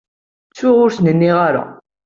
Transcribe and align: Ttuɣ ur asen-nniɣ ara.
Ttuɣ 0.49 0.75
ur 0.83 0.89
asen-nniɣ 0.91 1.37
ara. 1.47 1.63